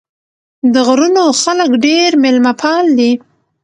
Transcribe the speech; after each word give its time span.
د 0.73 0.75
غرونو 0.87 1.23
خلک 1.41 1.69
ډېر 1.85 2.09
مېلمه 2.23 2.53
پال 2.61 2.85
دي. 2.99 3.11